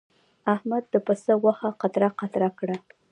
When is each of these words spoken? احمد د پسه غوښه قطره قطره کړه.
احمد 0.53 0.83
د 0.93 0.95
پسه 1.05 1.33
غوښه 1.41 1.69
قطره 1.81 2.09
قطره 2.19 2.49
کړه. 2.59 2.75